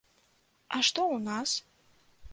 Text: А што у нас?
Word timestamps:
А 0.77 0.81
што 0.89 1.05
у 1.19 1.23
нас? 1.29 1.49